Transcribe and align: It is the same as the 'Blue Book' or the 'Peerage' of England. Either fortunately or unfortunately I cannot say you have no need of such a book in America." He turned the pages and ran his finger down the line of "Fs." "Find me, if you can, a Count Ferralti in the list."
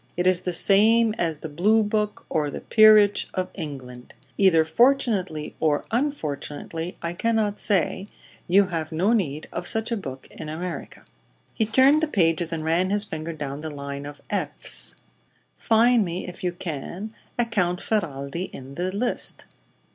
It 0.17 0.25
is 0.25 0.41
the 0.41 0.51
same 0.51 1.13
as 1.19 1.37
the 1.37 1.47
'Blue 1.47 1.83
Book' 1.83 2.25
or 2.27 2.49
the 2.49 2.61
'Peerage' 2.61 3.27
of 3.35 3.51
England. 3.53 4.15
Either 4.35 4.65
fortunately 4.65 5.55
or 5.59 5.83
unfortunately 5.91 6.97
I 7.03 7.13
cannot 7.13 7.59
say 7.59 8.07
you 8.47 8.65
have 8.69 8.91
no 8.91 9.13
need 9.13 9.47
of 9.53 9.67
such 9.67 9.91
a 9.91 9.95
book 9.95 10.27
in 10.31 10.49
America." 10.49 11.05
He 11.53 11.67
turned 11.67 12.01
the 12.01 12.07
pages 12.07 12.51
and 12.51 12.65
ran 12.65 12.89
his 12.89 13.05
finger 13.05 13.31
down 13.31 13.59
the 13.59 13.69
line 13.69 14.07
of 14.07 14.21
"Fs." 14.31 14.95
"Find 15.55 16.03
me, 16.03 16.27
if 16.27 16.43
you 16.43 16.51
can, 16.53 17.13
a 17.37 17.45
Count 17.45 17.79
Ferralti 17.79 18.49
in 18.49 18.73
the 18.73 18.91
list." 18.91 19.45